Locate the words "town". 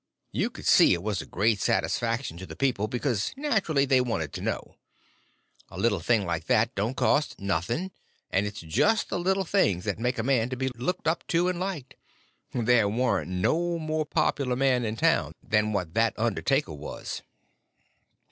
14.95-15.33